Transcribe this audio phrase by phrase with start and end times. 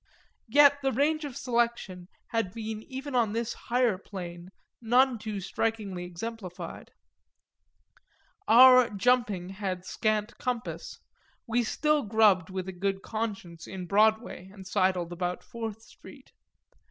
[0.47, 4.49] Yet the range of selection had been even on this higher plane
[4.81, 6.89] none too strikingly exemplified;
[8.47, 10.97] our jumping had scant compass
[11.45, 16.31] we still grubbed with a good conscience in Broadway and sidled about Fourth Street.